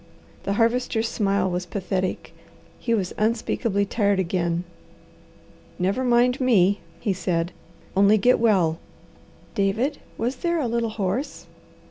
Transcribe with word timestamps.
The 0.45 0.53
Harvester's 0.53 1.07
smile 1.07 1.47
was 1.47 1.67
pathetic. 1.67 2.33
He 2.79 2.95
was 2.95 3.13
unspeakably 3.19 3.85
tired 3.85 4.17
again. 4.17 4.63
"Never 5.77 6.03
mind 6.03 6.41
me!" 6.41 6.79
he 6.99 7.13
said. 7.13 7.51
"Only 7.95 8.17
get 8.17 8.39
well." 8.39 8.79
"David, 9.53 9.99
was 10.17 10.37
there 10.37 10.59
a 10.59 10.67
little 10.67 10.89
horse?" 10.89 11.45